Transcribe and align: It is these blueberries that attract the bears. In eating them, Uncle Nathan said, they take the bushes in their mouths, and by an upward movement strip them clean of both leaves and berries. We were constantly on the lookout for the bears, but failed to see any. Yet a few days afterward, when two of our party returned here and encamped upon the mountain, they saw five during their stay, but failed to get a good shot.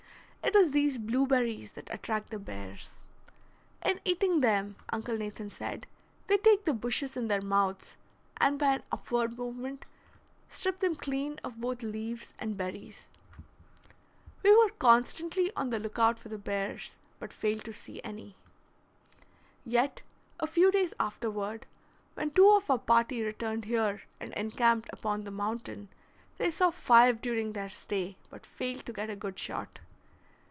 It 0.43 0.55
is 0.55 0.71
these 0.71 0.97
blueberries 0.97 1.73
that 1.73 1.93
attract 1.93 2.31
the 2.31 2.39
bears. 2.39 2.95
In 3.85 4.01
eating 4.03 4.41
them, 4.41 4.75
Uncle 4.89 5.15
Nathan 5.15 5.49
said, 5.51 5.85
they 6.27 6.35
take 6.37 6.65
the 6.65 6.73
bushes 6.73 7.15
in 7.15 7.27
their 7.27 7.43
mouths, 7.43 7.95
and 8.37 8.57
by 8.57 8.73
an 8.73 8.83
upward 8.91 9.37
movement 9.37 9.85
strip 10.49 10.79
them 10.79 10.95
clean 10.95 11.39
of 11.43 11.61
both 11.61 11.83
leaves 11.83 12.33
and 12.39 12.57
berries. 12.57 13.07
We 14.41 14.53
were 14.53 14.71
constantly 14.71 15.55
on 15.55 15.69
the 15.69 15.79
lookout 15.79 16.17
for 16.17 16.27
the 16.29 16.39
bears, 16.39 16.97
but 17.19 17.31
failed 17.31 17.63
to 17.65 17.71
see 17.71 18.01
any. 18.03 18.35
Yet 19.63 20.01
a 20.39 20.47
few 20.47 20.71
days 20.71 20.93
afterward, 20.99 21.65
when 22.15 22.31
two 22.31 22.49
of 22.51 22.69
our 22.69 22.79
party 22.79 23.21
returned 23.21 23.65
here 23.65 24.01
and 24.19 24.33
encamped 24.33 24.89
upon 24.91 25.23
the 25.23 25.31
mountain, 25.31 25.89
they 26.37 26.49
saw 26.49 26.71
five 26.71 27.21
during 27.21 27.51
their 27.51 27.69
stay, 27.69 28.17
but 28.31 28.45
failed 28.45 28.85
to 28.87 28.91
get 28.93 29.09
a 29.09 29.15
good 29.15 29.37
shot. 29.37 29.79